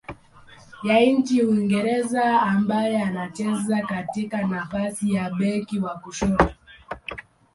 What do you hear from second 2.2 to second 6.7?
ambaye anacheza katika nafasi ya beki wa kushoto.